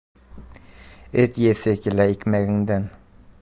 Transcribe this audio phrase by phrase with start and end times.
[1.23, 2.89] —Эт еҫе килә икмәгеңдән.